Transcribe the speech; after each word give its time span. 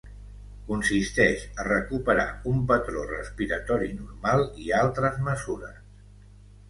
Consisteix 0.69 1.43
a 1.63 1.65
recuperar 1.67 2.25
un 2.53 2.63
patró 2.71 3.05
respiratori 3.11 3.91
normal 4.01 4.43
i 4.67 4.73
altres 4.83 5.21
mesures. 5.29 5.81